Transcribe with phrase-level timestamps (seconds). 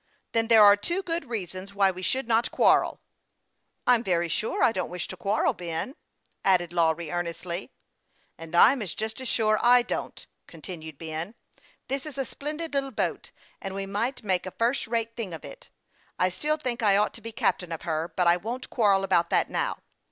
[0.33, 3.01] "Then there are two good reasons why we should not quarrel.""
[3.85, 5.93] I'm very sure I don't wish to quarrel, Ben,"
[6.43, 7.71] added Lawry, earnestly."
[8.39, 11.35] And I'm just as sure I don't," continued Ben."
[11.87, 13.29] This is a splendid little boat,
[13.61, 15.69] and we might make a first rate thing of it.
[16.17, 19.29] I still think I ought to be captain of her; but I won't quarrel about
[19.29, 19.83] that now.